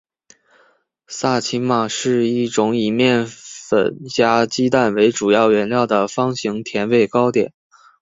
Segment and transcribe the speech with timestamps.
[1.07, 7.53] 萨其马是一种以面粉加鸡蛋为主要原料的方形甜味糕点。